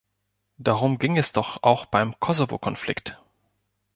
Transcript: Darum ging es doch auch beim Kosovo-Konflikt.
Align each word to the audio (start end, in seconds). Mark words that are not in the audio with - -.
Darum 0.57 0.97
ging 0.97 1.15
es 1.17 1.31
doch 1.31 1.61
auch 1.61 1.85
beim 1.85 2.19
Kosovo-Konflikt. 2.19 3.21